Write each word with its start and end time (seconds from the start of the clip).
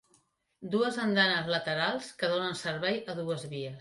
Dues 0.75 0.97
andanes 1.03 1.51
laterals 1.55 2.07
que 2.23 2.31
donen 2.33 2.59
servei 2.63 2.99
a 3.05 3.17
dues 3.21 3.45
vies. 3.53 3.69